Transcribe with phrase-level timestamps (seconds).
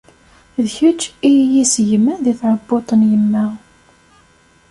[0.63, 3.45] D kečč i iyi-issegman di tɛebbuḍt n yemma.